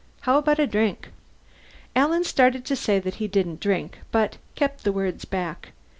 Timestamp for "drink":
0.65-1.09, 3.59-3.99